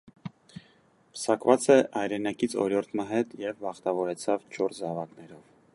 Պսակուած 1.17 1.67
է 1.73 1.75
հայրենակից 1.97 2.57
օրիորդի 2.65 2.99
մը 3.01 3.07
հետ 3.11 3.37
եւ 3.47 3.63
բախտաւորուեցաւ 3.67 4.49
չորս 4.57 4.81
զաւակներով։ 4.85 5.45